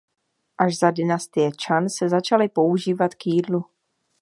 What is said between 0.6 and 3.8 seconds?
za dynastie Chan se začaly používat k jídlu.